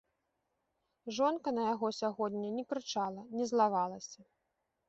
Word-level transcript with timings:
Жонка 1.17 1.49
на 1.59 1.67
яго 1.73 1.87
сягоння 1.99 2.49
не 2.57 2.65
крычала, 2.73 3.21
не 3.41 3.45
злавалася. 3.53 4.19